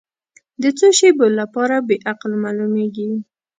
[0.61, 3.09] د څو شیبو لپاره بې عقل معلومېږي.